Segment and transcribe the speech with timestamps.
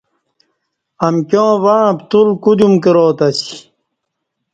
[1.07, 3.57] امکیاں وݩع پتول کُودیوم کرا تہ اسیہ۔